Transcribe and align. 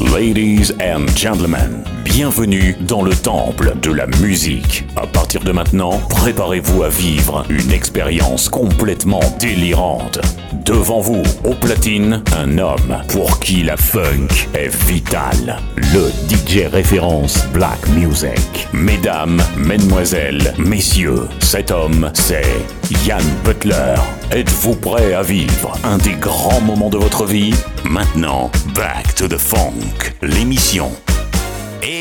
Ladies 0.00 0.72
and 0.80 1.06
gentlemen, 1.14 1.84
bienvenue 2.04 2.74
dans 2.80 3.02
le 3.02 3.14
temple 3.14 3.74
de 3.82 3.92
la 3.92 4.06
musique. 4.22 4.84
À 4.96 5.06
partir 5.06 5.42
de 5.42 5.52
maintenant, 5.52 6.00
préparez-vous 6.08 6.82
à 6.82 6.88
vivre 6.88 7.44
une 7.50 7.70
expérience 7.70 8.48
complètement 8.48 9.20
délirante. 9.38 10.18
Devant 10.64 11.00
vous, 11.00 11.22
au 11.44 11.52
platine, 11.52 12.22
un 12.34 12.56
homme 12.56 12.96
pour 13.08 13.40
qui 13.40 13.62
la 13.62 13.76
funk 13.76 14.28
est 14.54 14.74
vitale. 14.86 15.58
Le 15.76 16.10
DJ 16.28 16.66
référence 16.72 17.46
Black 17.52 17.86
Music. 17.90 18.68
Mesdames, 18.72 19.42
mesdemoiselles, 19.58 20.54
messieurs, 20.58 21.28
cet 21.40 21.70
homme, 21.70 22.10
c'est 22.14 22.46
Yann 23.06 23.22
Butler. 23.44 23.96
Êtes-vous 24.32 24.76
prêt 24.76 25.12
à 25.12 25.22
vivre 25.22 25.76
un 25.82 25.98
des 25.98 26.12
grands 26.12 26.60
moments 26.60 26.88
de 26.88 26.96
votre 26.96 27.26
vie? 27.26 27.52
Maintenant, 27.84 28.48
Back 28.76 29.16
to 29.16 29.26
the 29.26 29.36
Funk, 29.36 30.14
l'émission 30.22 30.92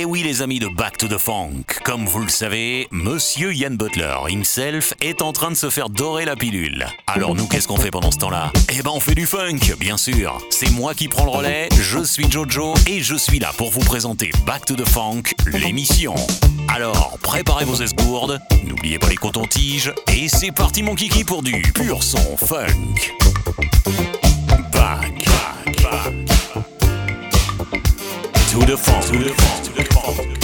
oui 0.09 0.23
les 0.23 0.41
amis 0.41 0.58
de 0.58 0.68
Back 0.68 0.98
to 0.98 1.08
the 1.08 1.20
Funk, 1.20 1.62
comme 1.84 2.08
vous 2.08 2.22
le 2.22 2.30
savez, 2.30 2.88
Monsieur 2.90 3.54
Yann 3.54 3.77
Butler 3.77 4.16
himself 4.27 4.95
est 5.02 5.22
en 5.22 5.34
train 5.34 5.52
de 5.52 5.55
se 5.55 5.70
faire 5.70 5.88
dorer 5.88 6.26
la 6.26 6.35
pilule. 6.35 6.88
Alors 7.05 7.35
nous 7.35 7.45
qu'est-ce 7.48 7.68
qu'on 7.68 7.77
fait 7.77 7.91
pendant 7.91 8.09
ce 8.09 8.18
temps-là? 8.18 8.52
Eh 8.73 8.82
ben 8.82 8.90
on 8.91 8.99
fait 8.99 9.13
du 9.13 9.27
funk, 9.27 9.59
bien 9.80 9.98
sûr. 9.98 10.40
C'est 10.49 10.72
moi 10.72 10.95
qui 10.95 11.09
prends 11.09 11.26
le 11.26 11.30
relais, 11.30 11.70
je 11.80 12.04
suis 12.04 12.30
Jojo 12.32 12.73
et 12.88 13.02
je 13.02 13.13
suis 13.13 13.38
là 13.38 13.52
pour 13.55 13.70
vous 13.70 13.82
présenter 13.82 14.32
Back 14.48 14.66
to 14.66 14.76
the 14.76 14.88
Funk, 14.88 15.23
l'émission. 15.54 16.16
Alors 16.73 17.20
préparez 17.21 17.66
vos 17.66 17.76
esgourdes, 17.76 18.40
n'oubliez 18.66 18.98
pas 18.98 19.10
les 19.10 19.18
cotons-tiges 19.18 19.94
et 20.12 20.27
c'est 20.27 20.52
parti 20.52 20.82
mon 20.82 20.96
kiki 20.96 21.23
pour 21.23 21.44
du 21.44 21.62
pur 21.62 22.02
son 22.02 22.35
funk. 22.35 23.13
Back. 24.71 25.26
To 28.52 28.66
the 28.66 28.76
funk, 28.76 29.02
to 29.12 29.18
the 29.20 29.32
funk, 29.32 29.88
to 30.16 30.38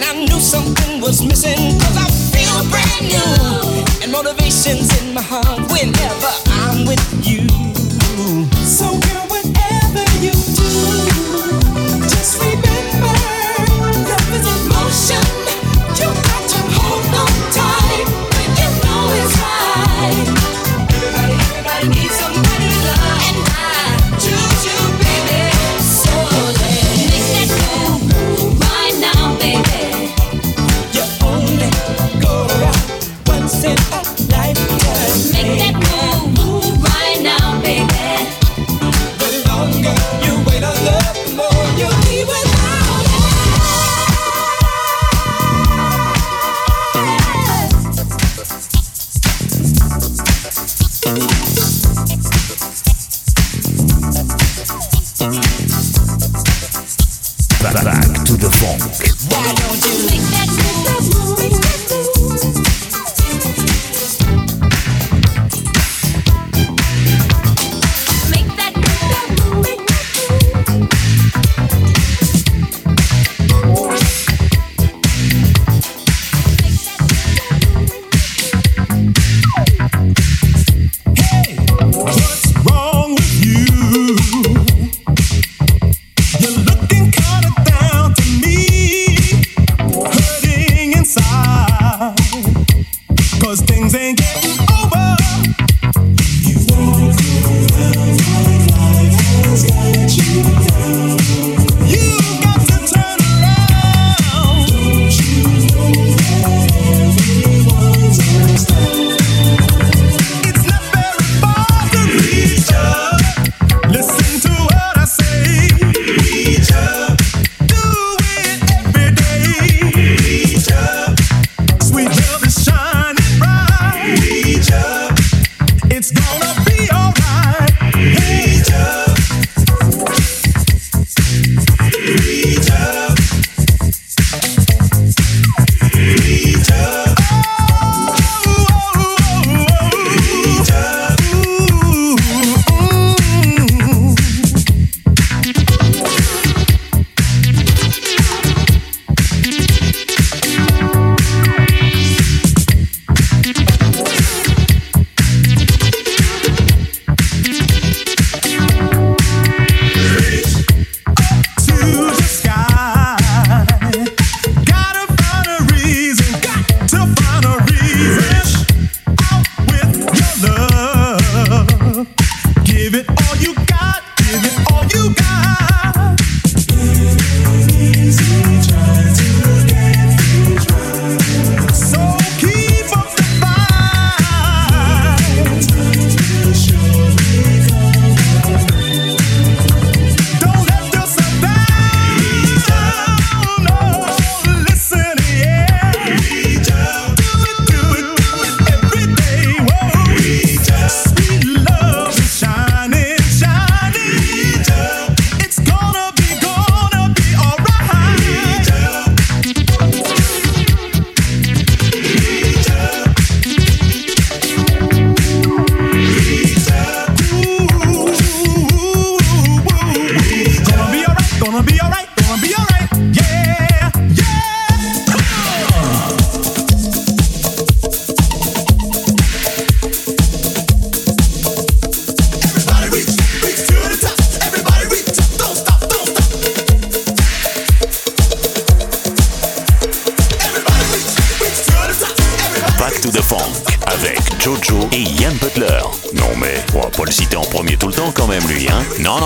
And 0.00 0.08
I 0.08 0.24
knew 0.24 0.40
something 0.40 1.00
was 1.02 1.22
missing 1.22 1.78
Cause 1.78 1.96
I 1.96 2.08
feel 2.32 2.56
brand 2.72 3.04
new. 3.12 3.84
And 4.02 4.10
motivation's 4.10 4.88
in 5.02 5.12
my 5.12 5.20
heart 5.20 5.60
whenever 5.68 6.32
I'm 6.64 6.86
with 6.86 7.04
you 7.12 7.19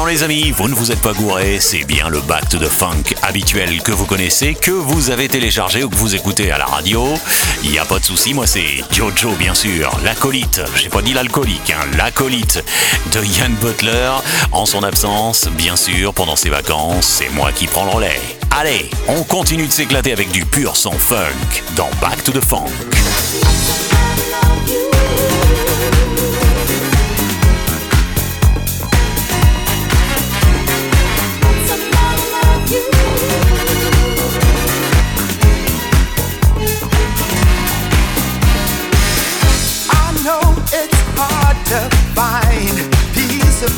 Non, 0.05 0.11
les 0.11 0.23
amis, 0.23 0.51
vous 0.51 0.69
ne 0.69 0.75
vous 0.75 0.93
êtes 0.93 1.01
pas 1.01 1.15
gourés, 1.15 1.61
c'est 1.61 1.85
bien 1.85 2.11
le 2.11 2.21
Back 2.21 2.51
to 2.51 2.59
the 2.59 2.69
Funk 2.69 3.15
habituel 3.23 3.81
que 3.83 3.91
vous 3.91 4.05
connaissez, 4.05 4.55
que 4.55 4.71
vous 4.71 5.09
avez 5.09 5.29
téléchargé 5.29 5.83
ou 5.83 5.89
que 5.89 5.97
vous 5.97 6.15
écoutez 6.15 6.51
à 6.51 6.59
la 6.59 6.67
radio. 6.67 7.07
Il 7.63 7.71
n'y 7.71 7.79
a 7.79 7.87
pas 7.87 7.99
de 7.99 8.05
souci, 8.05 8.35
moi 8.35 8.47
c'est 8.47 8.85
Jojo 8.93 9.31
bien 9.39 9.55
sûr, 9.55 9.99
l'acolyte, 10.05 10.61
j'ai 10.77 10.91
pas 10.91 11.01
dit 11.01 11.15
l'alcoolique, 11.15 11.71
hein, 11.71 11.87
l'acolyte 11.97 12.63
de 13.13 13.25
Ian 13.25 13.49
Butler. 13.63 14.11
En 14.53 14.67
son 14.67 14.83
absence, 14.83 15.49
bien 15.57 15.75
sûr, 15.75 16.13
pendant 16.13 16.37
ses 16.37 16.51
vacances, 16.51 17.07
c'est 17.07 17.31
moi 17.31 17.51
qui 17.53 17.67
prends 17.67 17.87
le 17.87 17.93
relais. 17.93 18.21
Allez, 18.51 18.91
on 19.09 19.23
continue 19.23 19.67
de 19.67 19.73
s'éclater 19.73 20.13
avec 20.13 20.31
du 20.33 20.45
pur 20.45 20.77
son 20.77 20.93
funk 20.93 21.63
dans 21.77 21.89
Back 22.03 22.23
to 22.25 22.33
the 22.33 22.45
Funk. 22.45 22.69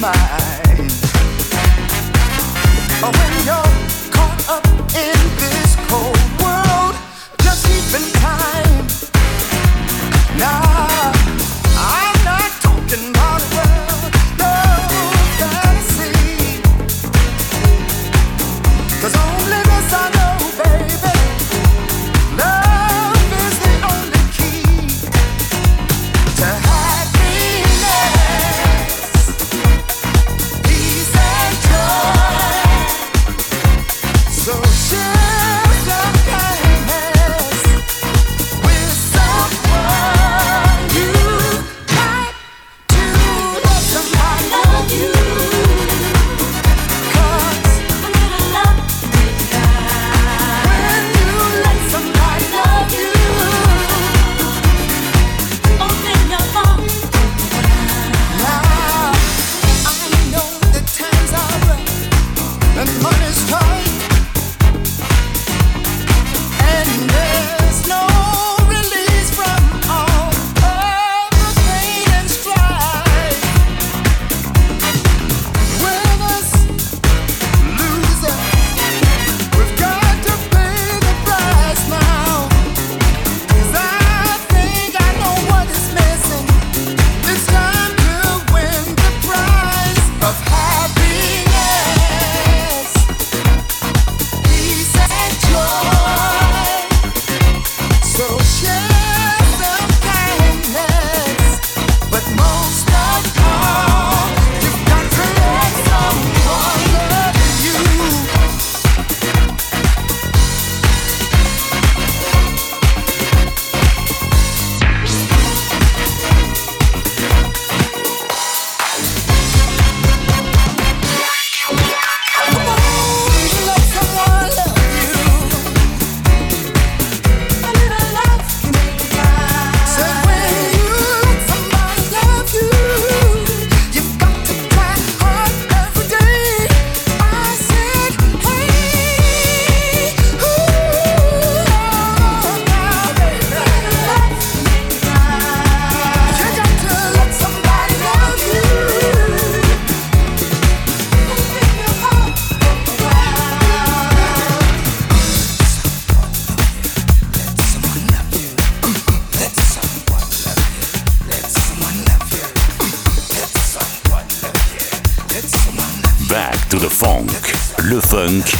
my 0.00 0.45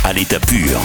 à 0.05 0.13
l'état 0.13 0.41
pur. 0.41 0.81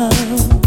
Love 0.00 0.59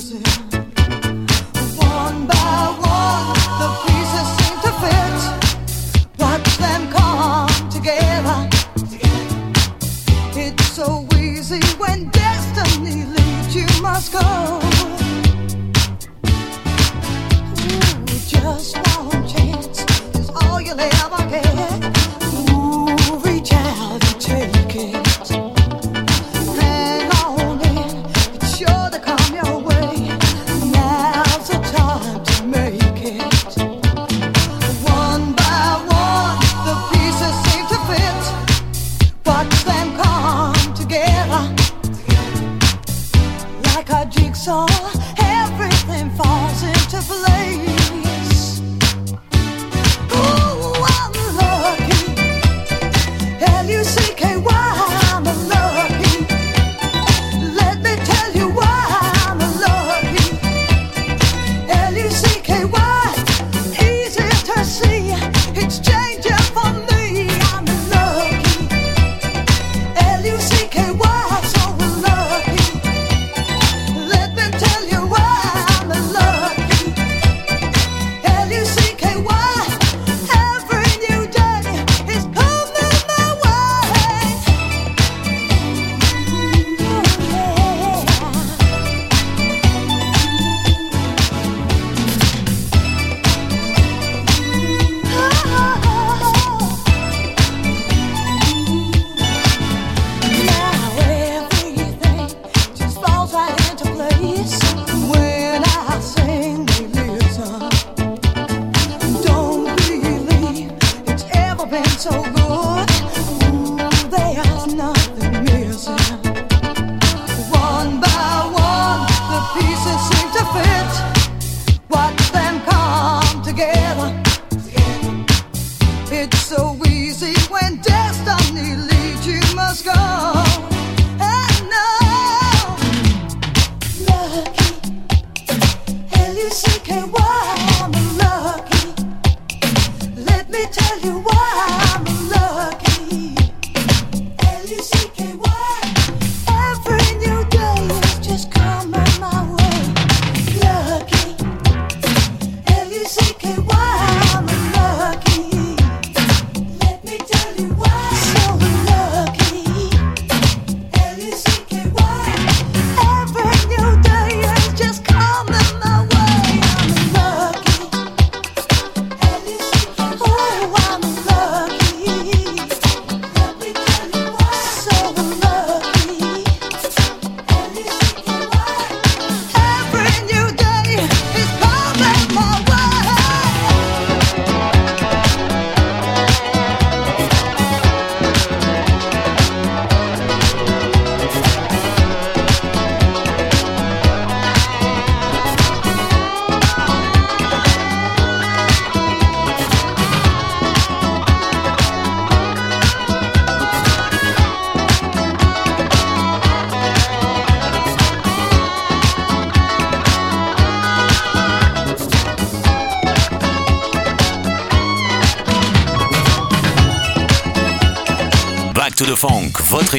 votre 0.00 0.29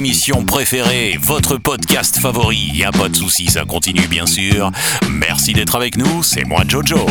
émission 0.01 0.43
préférée, 0.45 1.15
votre 1.21 1.57
podcast 1.57 2.17
favori. 2.17 2.71
Y 2.73 2.85
a 2.85 2.91
pas 2.91 3.07
de 3.07 3.15
souci, 3.15 3.45
ça 3.45 3.65
continue 3.65 4.07
bien 4.07 4.25
sûr. 4.25 4.71
Merci 5.07 5.53
d'être 5.53 5.75
avec 5.75 5.95
nous, 5.95 6.23
c'est 6.23 6.43
moi 6.43 6.63
Jojo. 6.67 7.05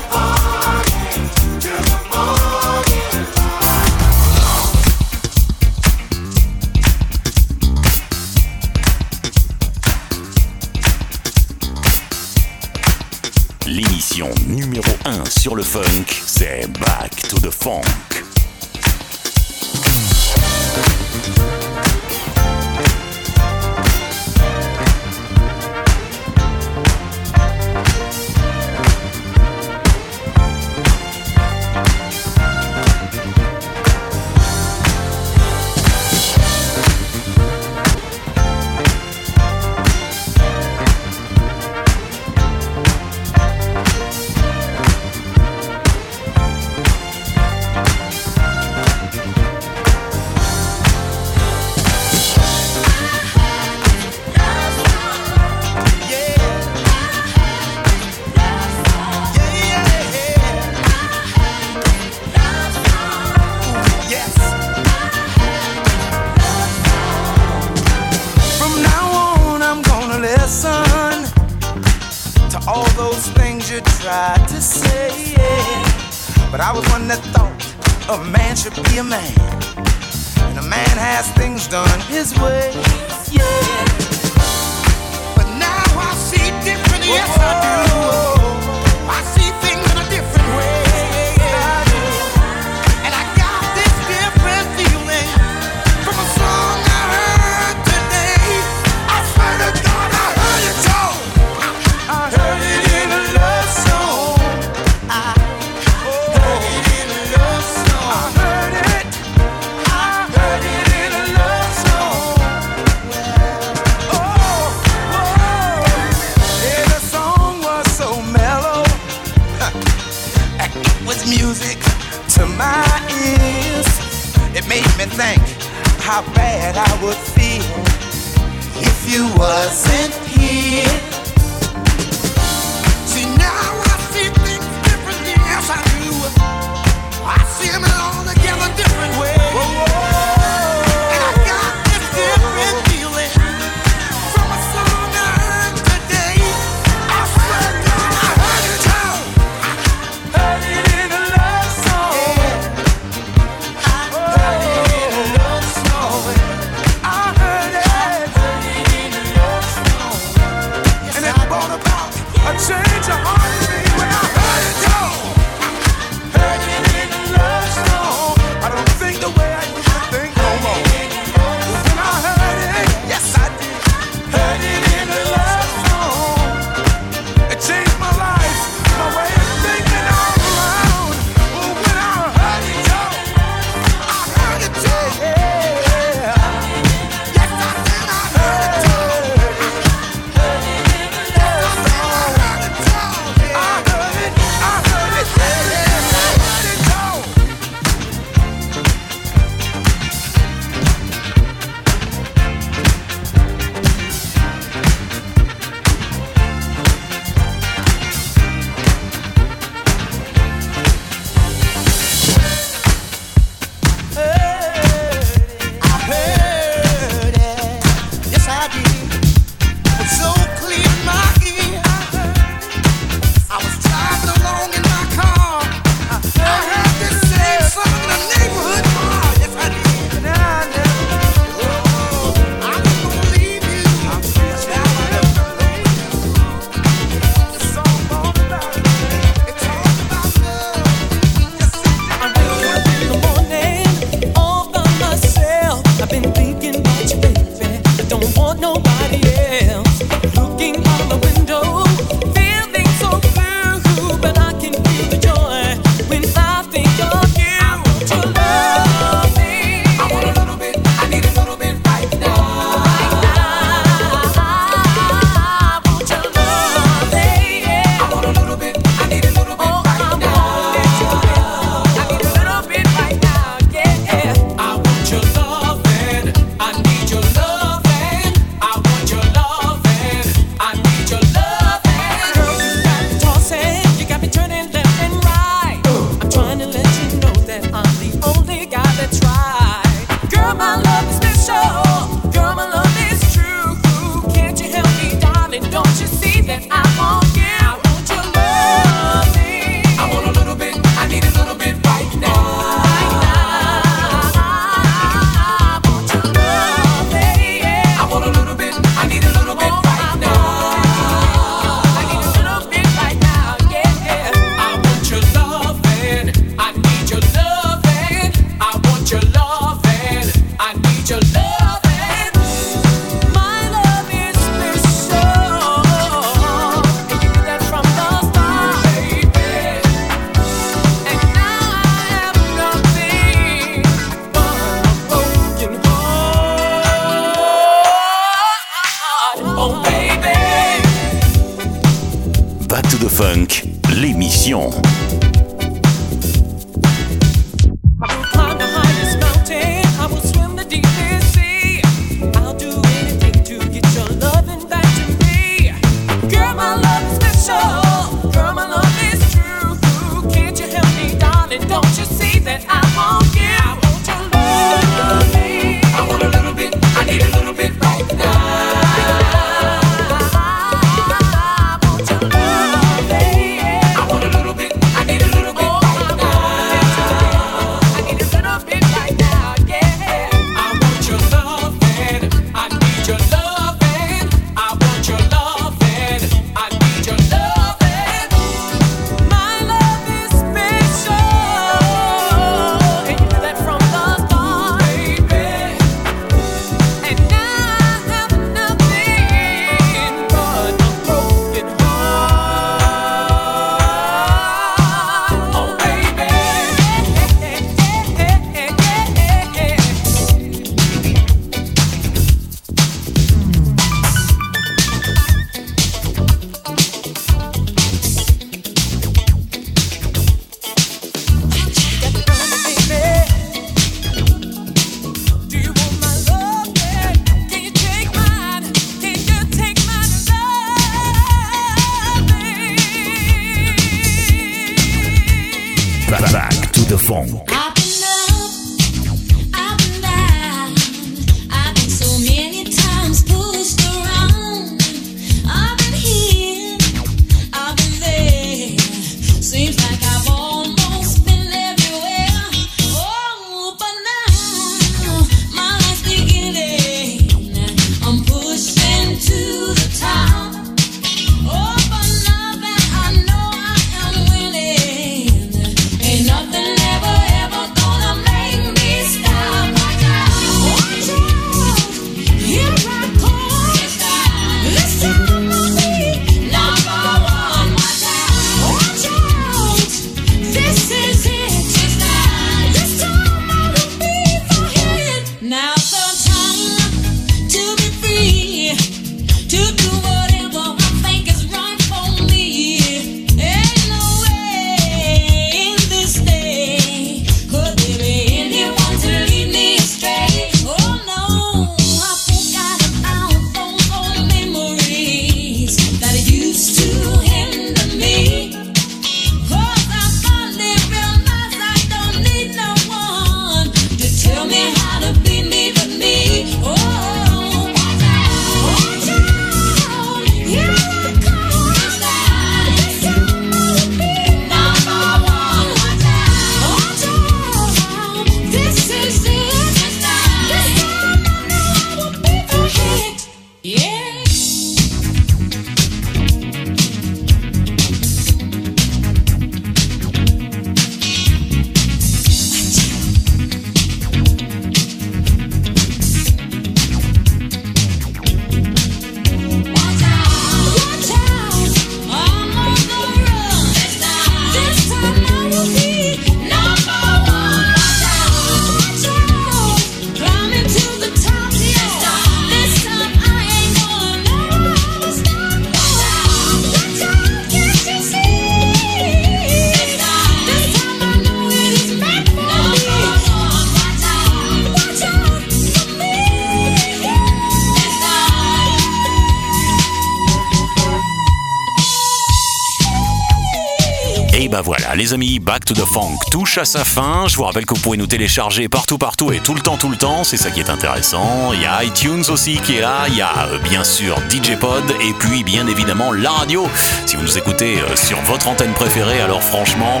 Back 585.52 585.66
to 585.66 585.74
the 585.74 585.84
Funk 585.84 586.16
touche 586.30 586.56
à 586.56 586.64
sa 586.64 586.82
fin. 586.82 587.26
Je 587.28 587.36
vous 587.36 587.42
rappelle 587.42 587.66
que 587.66 587.74
vous 587.74 587.80
pouvez 587.80 587.98
nous 587.98 588.06
télécharger 588.06 588.70
partout, 588.70 588.96
partout 588.96 589.32
et 589.32 589.40
tout 589.40 589.52
le 589.52 589.60
temps, 589.60 589.76
tout 589.76 589.90
le 589.90 589.98
temps. 589.98 590.24
C'est 590.24 590.38
ça 590.38 590.50
qui 590.50 590.60
est 590.60 590.70
intéressant. 590.70 591.52
Il 591.52 591.60
y 591.60 591.66
a 591.66 591.84
iTunes 591.84 592.22
aussi 592.30 592.56
qui 592.56 592.76
est 592.76 592.80
là. 592.80 593.04
Il 593.08 593.16
y 593.16 593.20
a 593.20 593.48
euh, 593.48 593.58
bien 593.58 593.84
sûr 593.84 594.16
DJ 594.30 594.56
Pod 594.58 594.82
et 595.02 595.12
puis 595.18 595.44
bien 595.44 595.66
évidemment 595.66 596.10
la 596.10 596.30
radio. 596.30 596.66
Si 597.04 597.16
vous 597.16 597.22
nous 597.22 597.36
écoutez 597.36 597.80
euh, 597.80 597.96
sur 597.96 598.18
votre 598.22 598.48
antenne 598.48 598.72
préférée, 598.72 599.20
alors 599.20 599.42
franchement, 599.42 600.00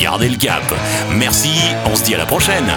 gardez 0.00 0.30
le 0.30 0.38
cap. 0.38 0.64
Merci, 1.10 1.52
on 1.84 1.94
se 1.94 2.02
dit 2.02 2.14
à 2.14 2.18
la 2.18 2.24
prochaine. 2.24 2.72